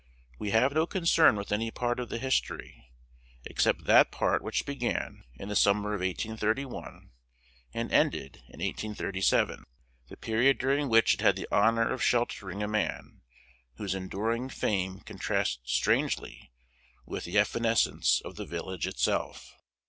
[0.39, 2.89] We have no concern with any part of the history,
[3.45, 7.11] except that part which began in the summer of 1831
[7.71, 9.63] and ended in 1837,
[10.07, 13.21] the period during which it had the honor of sheltering a man
[13.75, 16.51] whose enduring fame contrasts strangely
[17.05, 19.55] with the evanescence of the village itself.